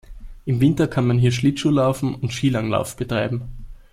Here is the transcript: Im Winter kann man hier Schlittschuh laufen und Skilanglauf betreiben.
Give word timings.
Im 0.45 0.59
Winter 0.61 0.87
kann 0.87 1.05
man 1.05 1.19
hier 1.19 1.31
Schlittschuh 1.31 1.69
laufen 1.69 2.15
und 2.15 2.33
Skilanglauf 2.33 2.95
betreiben. 2.97 3.49